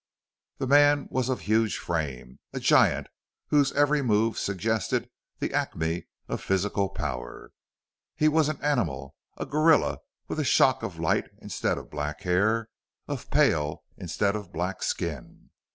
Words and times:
The 0.57 0.65
man 0.65 1.05
was 1.11 1.29
of 1.29 1.41
huge 1.41 1.77
frame, 1.77 2.39
a 2.53 2.59
giant 2.59 3.05
whose 3.49 3.71
every 3.73 4.01
move 4.01 4.35
suggested 4.39 5.07
the 5.37 5.53
acme 5.53 6.07
of 6.27 6.41
physical 6.41 6.89
power. 6.89 7.51
He 8.15 8.27
was 8.27 8.49
an 8.49 8.59
animal 8.63 9.15
a 9.37 9.45
gorilla 9.45 9.99
with 10.27 10.39
a 10.39 10.43
shock 10.43 10.81
of 10.81 10.97
light 10.97 11.29
instead 11.37 11.77
of 11.77 11.91
black 11.91 12.21
hair, 12.21 12.67
of 13.07 13.29
pale 13.29 13.83
instead 13.95 14.35
of 14.35 14.51
black 14.51 14.81
skin. 14.81 15.51